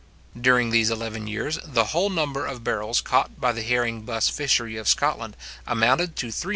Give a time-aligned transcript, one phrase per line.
[0.35, 4.75] During these eleven years, the whole number of barrels caught by the herring buss fishery
[4.75, 6.49] of Scotland amounted to 378,347.